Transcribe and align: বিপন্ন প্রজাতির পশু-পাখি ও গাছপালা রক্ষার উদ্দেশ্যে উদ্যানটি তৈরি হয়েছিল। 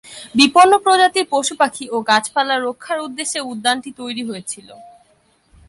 বিপন্ন 0.35 0.73
প্রজাতির 0.85 1.25
পশু-পাখি 1.33 1.85
ও 1.95 1.97
গাছপালা 2.09 2.55
রক্ষার 2.57 2.99
উদ্দেশ্যে 3.07 3.39
উদ্যানটি 3.51 3.89
তৈরি 3.99 4.23
হয়েছিল। 4.29 4.67